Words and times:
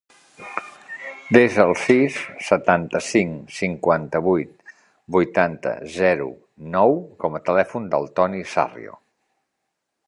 Desa 1.35 1.65
el 1.65 1.73
sis, 1.81 2.15
setanta-cinc, 2.47 3.35
cinquanta-vuit, 3.59 4.73
vuitanta, 5.17 5.75
zero, 5.99 6.27
nou 6.79 6.99
com 7.25 7.41
a 7.41 7.45
telèfon 7.51 7.89
del 7.95 8.13
Toni 8.21 8.45
Sarrio. 8.57 8.99